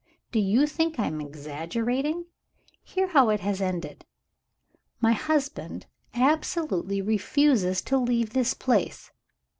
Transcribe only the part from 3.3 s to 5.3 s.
has ended. My